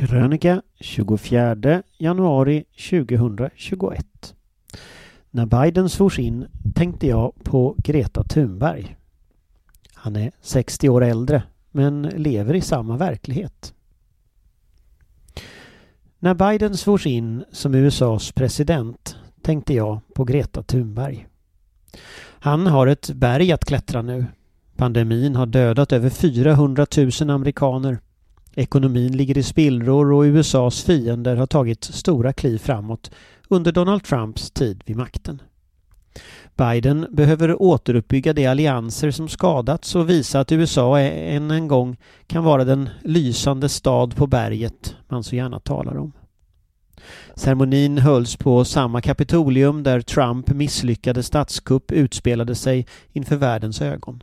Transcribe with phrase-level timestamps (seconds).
[0.00, 4.34] Krönika 24 januari 2021
[5.30, 8.96] När Biden svors in tänkte jag på Greta Thunberg.
[9.94, 13.74] Han är 60 år äldre men lever i samma verklighet.
[16.18, 21.26] När Biden svors in som USAs president tänkte jag på Greta Thunberg.
[22.22, 24.26] Han har ett berg att klättra nu.
[24.76, 26.86] Pandemin har dödat över 400
[27.20, 27.98] 000 amerikaner.
[28.54, 33.10] Ekonomin ligger i spillror och USAs fiender har tagit stora kliv framåt
[33.48, 35.42] under Donald Trumps tid vid makten.
[36.56, 41.96] Biden behöver återuppbygga de allianser som skadats och visa att USA än en gång
[42.26, 46.12] kan vara den lysande stad på berget man så gärna talar om.
[47.34, 54.22] Ceremonin hölls på samma Kapitolium där Trump misslyckade statskupp utspelade sig inför världens ögon.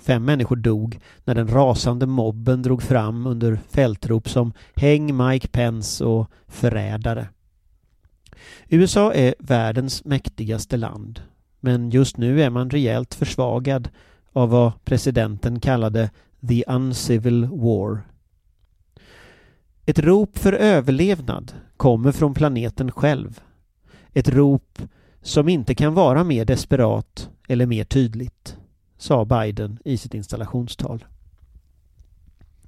[0.00, 6.04] Fem människor dog när den rasande mobben drog fram under fältrop som Häng Mike Pence
[6.04, 7.28] och Förrädare.
[8.68, 11.20] USA är världens mäktigaste land
[11.60, 13.88] men just nu är man rejält försvagad
[14.32, 16.10] av vad presidenten kallade
[16.48, 18.00] the uncivil war.
[19.86, 23.40] Ett rop för överlevnad kommer från planeten själv.
[24.12, 24.82] Ett rop
[25.22, 28.57] som inte kan vara mer desperat eller mer tydligt,
[28.98, 31.04] sa Biden i sitt installationstal.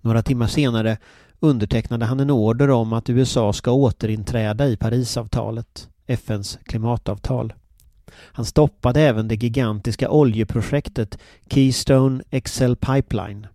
[0.01, 0.99] Några timmar senare
[1.41, 7.53] undertecknade han en order om att USA ska återinträda i Parisavtalet, FNs klimatavtal.
[8.13, 11.19] Han stoppade även det gigantiska oljeprojektet
[11.51, 13.47] Keystone XL Pipeline.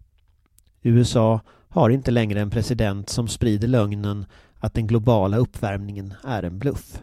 [0.81, 1.39] USA
[1.69, 4.25] har inte längre en president som sprider lögnen
[4.59, 7.01] att den globala uppvärmningen är en bluff.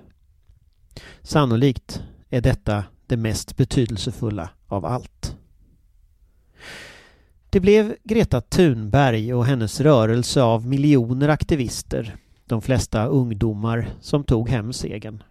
[1.23, 5.37] Sannolikt är detta det mest betydelsefulla av allt.
[7.53, 14.49] Det blev Greta Thunberg och hennes rörelse av miljoner aktivister, de flesta ungdomar, som tog
[14.49, 15.23] hem segern.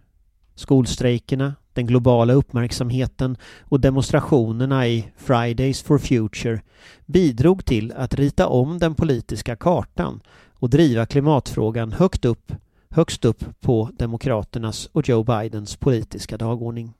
[0.54, 6.62] Skolstrejkerna, den globala uppmärksamheten och demonstrationerna i Fridays for Future
[7.06, 10.20] bidrog till att rita om den politiska kartan
[10.52, 12.52] och driva klimatfrågan högt upp,
[12.90, 16.92] högst upp på Demokraternas och Joe Bidens politiska dagordning.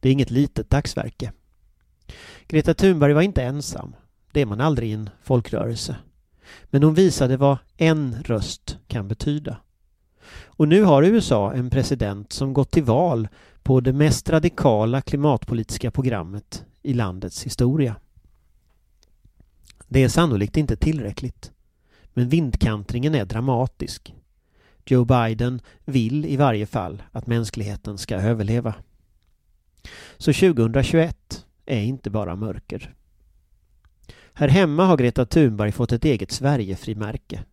[0.00, 1.32] Det är inget litet dagsverke.
[2.46, 3.94] Greta Thunberg var inte ensam.
[4.32, 5.96] Det är man aldrig i en folkrörelse.
[6.64, 9.56] Men hon visade vad en röst kan betyda.
[10.44, 13.28] Och nu har USA en president som gått till val
[13.62, 17.96] på det mest radikala klimatpolitiska programmet i landets historia.
[19.88, 21.52] Det är sannolikt inte tillräckligt.
[22.14, 24.14] Men vindkantringen är dramatisk.
[24.86, 28.74] Joe Biden vill i varje fall att mänskligheten ska överleva.
[30.18, 32.94] Så 2021 är inte bara mörker.
[34.34, 37.44] Här hemma har Greta Thunberg fått ett eget Sverigefrimärke.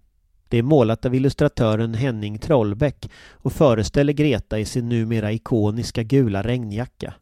[0.48, 6.42] Det är målat av illustratören Henning Trollbäck och föreställer Greta i sin numera ikoniska gula
[6.42, 7.14] regnjacka.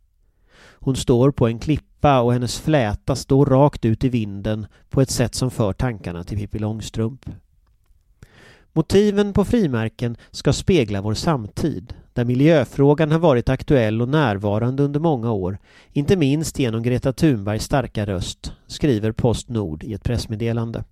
[0.80, 5.10] Hon står på en klippa och hennes fläta står rakt ut i vinden på ett
[5.10, 7.26] sätt som för tankarna till Pippi Långstrump.
[8.78, 15.00] Motiven på frimärken ska spegla vår samtid, där miljöfrågan har varit aktuell och närvarande under
[15.00, 15.58] många år,
[15.94, 20.84] inte minst genom Greta Thunbergs starka röst, skriver Postnord i ett pressmeddelande.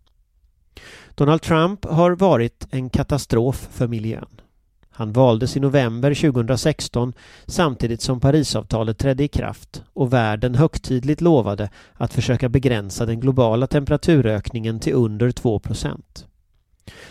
[1.16, 4.42] Donald Trump har varit en katastrof för miljön.
[4.90, 7.14] Han valdes i november 2016
[7.46, 13.68] samtidigt som Parisavtalet trädde i kraft och världen högtidligt lovade att försöka begränsa den globala
[13.68, 15.60] temperaturökningen till under 2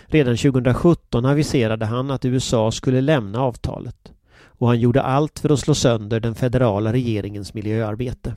[0.06, 4.12] Redan 2017 aviserade han att USA skulle lämna avtalet
[4.46, 8.36] och han gjorde allt för att slå sönder den federala regeringens miljöarbete.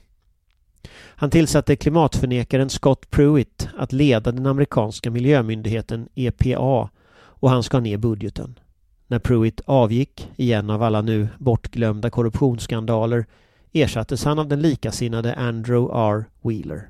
[0.92, 7.98] Han tillsatte klimatförnekaren Scott Pruitt att leda den amerikanska miljömyndigheten EPA och han skar ner
[7.98, 8.60] budgeten.
[9.08, 13.26] När Pruitt avgick, igen av alla nu bortglömda korruptionsskandaler,
[13.74, 16.26] ersattes han av den likasinnade Andrew R.
[16.42, 16.90] Wheeler.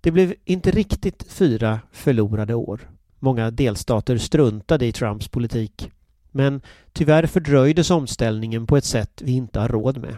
[0.00, 2.80] Det blev inte riktigt fyra förlorade år.
[3.24, 5.90] Många delstater struntade i Trumps politik.
[6.30, 6.60] Men
[6.92, 10.16] tyvärr fördröjdes omställningen på ett sätt vi inte har råd med.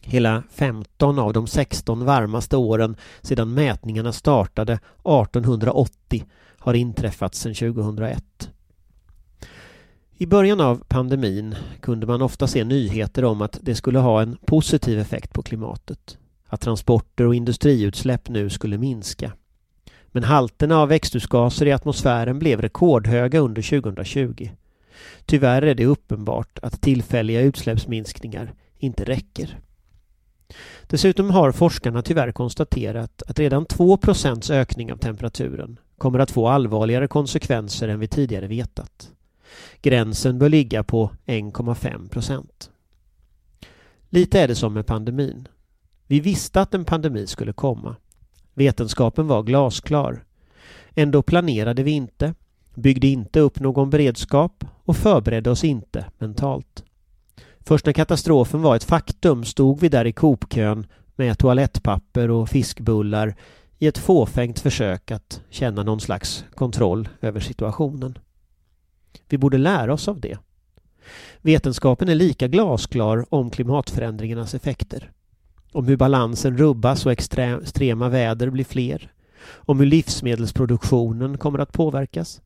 [0.00, 6.24] Hela 15 av de 16 varmaste åren sedan mätningarna startade 1880
[6.58, 8.50] har inträffat sedan 2001.
[10.16, 14.36] I början av pandemin kunde man ofta se nyheter om att det skulle ha en
[14.46, 16.18] positiv effekt på klimatet.
[16.46, 19.32] Att transporter och industriutsläpp nu skulle minska.
[20.12, 24.50] Men halterna av växthusgaser i atmosfären blev rekordhöga under 2020.
[25.26, 29.58] Tyvärr är det uppenbart att tillfälliga utsläppsminskningar inte räcker.
[30.86, 36.48] Dessutom har forskarna tyvärr konstaterat att redan 2 procents ökning av temperaturen kommer att få
[36.48, 39.12] allvarligare konsekvenser än vi tidigare vetat.
[39.82, 42.70] Gränsen bör ligga på 1,5 procent.
[44.08, 45.48] Lite är det som med pandemin.
[46.06, 47.96] Vi visste att en pandemi skulle komma.
[48.58, 50.24] Vetenskapen var glasklar.
[50.94, 52.34] Ändå planerade vi inte,
[52.74, 56.84] byggde inte upp någon beredskap och förberedde oss inte mentalt.
[57.60, 63.34] Först när katastrofen var ett faktum stod vi där i kopkön med toalettpapper och fiskbullar
[63.78, 68.18] i ett fåfängt försök att känna någon slags kontroll över situationen.
[69.28, 70.38] Vi borde lära oss av det.
[71.40, 75.12] Vetenskapen är lika glasklar om klimatförändringarnas effekter.
[75.78, 79.12] Om hur balansen rubbas och extrema väder blir fler.
[79.50, 82.40] Om hur livsmedelsproduktionen kommer att påverkas.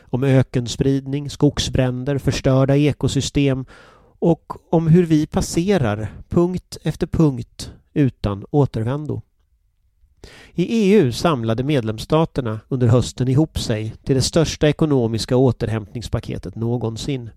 [0.00, 3.64] Om ökenspridning, skogsbränder, förstörda ekosystem
[4.18, 9.22] och om hur vi passerar punkt efter punkt utan återvändo.
[10.54, 17.30] I EU samlade medlemsstaterna under hösten ihop sig till det största ekonomiska återhämtningspaketet någonsin.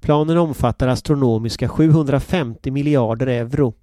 [0.00, 3.74] Planen omfattar astronomiska 750 miljarder euro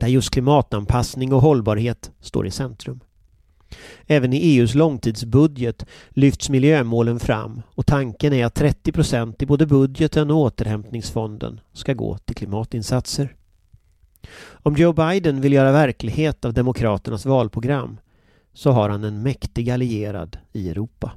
[0.00, 3.00] där just klimatanpassning och hållbarhet står i centrum.
[4.06, 9.66] Även i EUs långtidsbudget lyfts miljömålen fram och tanken är att 30 procent i både
[9.66, 13.36] budgeten och återhämtningsfonden ska gå till klimatinsatser.
[14.48, 18.00] Om Joe Biden vill göra verklighet av Demokraternas valprogram
[18.52, 21.12] så har han en mäktig allierad i Europa.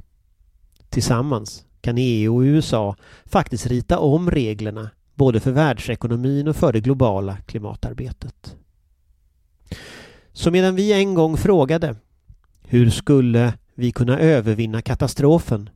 [0.89, 2.95] Tillsammans kan EU och USA
[3.25, 8.55] faktiskt rita om reglerna både för världsekonomin och för det globala klimatarbetet.
[10.33, 11.95] Så medan vi en gång frågade
[12.61, 15.69] hur skulle vi kunna övervinna katastrofen?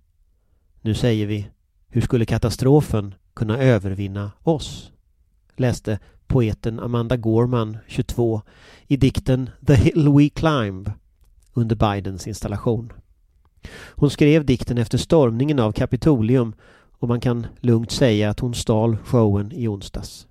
[0.81, 1.47] Nu säger vi
[1.87, 4.91] hur skulle katastrofen kunna övervinna oss?
[5.55, 8.41] Läste poeten Amanda Gorman, 22,
[8.87, 10.91] i dikten The Hill We Climb
[11.53, 12.93] under Bidens installation.
[13.95, 16.53] Hon skrev dikten efter stormningen av Kapitolium
[16.99, 20.27] och man kan lugnt säga att hon stal showen i onsdags.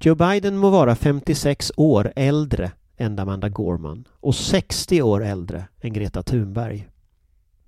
[0.00, 2.72] Joe Biden må vara 56 år äldre
[3.04, 6.88] än Amanda Gorman och 60 år äldre än Greta Thunberg.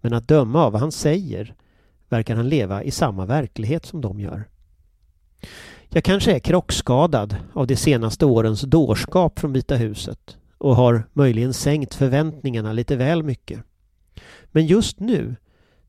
[0.00, 1.55] Men att döma av vad han säger
[2.09, 4.44] verkar han leva i samma verklighet som de gör.
[5.88, 11.55] Jag kanske är krockskadad av de senaste årens dårskap från Vita huset och har möjligen
[11.55, 13.61] sänkt förväntningarna lite väl mycket.
[14.47, 15.37] Men just nu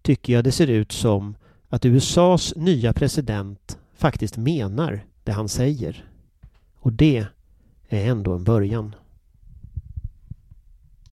[0.02, 1.36] tycker jag det ser ut som
[1.70, 6.06] att USAs nya president faktiskt menar det han säger.
[6.80, 7.26] Och det
[7.90, 8.96] är ändå en början.